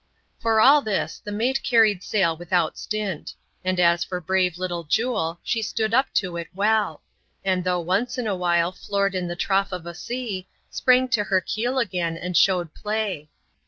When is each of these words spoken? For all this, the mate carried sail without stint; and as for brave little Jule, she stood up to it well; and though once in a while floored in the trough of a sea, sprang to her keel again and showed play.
For 0.39 0.59
all 0.59 0.81
this, 0.81 1.21
the 1.23 1.31
mate 1.31 1.61
carried 1.61 2.01
sail 2.01 2.35
without 2.35 2.75
stint; 2.75 3.35
and 3.63 3.79
as 3.79 4.03
for 4.03 4.19
brave 4.19 4.57
little 4.57 4.83
Jule, 4.83 5.39
she 5.43 5.61
stood 5.61 5.93
up 5.93 6.11
to 6.15 6.37
it 6.37 6.47
well; 6.55 7.03
and 7.45 7.63
though 7.63 7.81
once 7.81 8.17
in 8.17 8.25
a 8.25 8.35
while 8.35 8.71
floored 8.71 9.13
in 9.13 9.27
the 9.27 9.35
trough 9.35 9.71
of 9.71 9.85
a 9.85 9.93
sea, 9.93 10.47
sprang 10.71 11.07
to 11.09 11.25
her 11.25 11.39
keel 11.39 11.77
again 11.77 12.17
and 12.17 12.35
showed 12.35 12.73
play. 12.73 13.29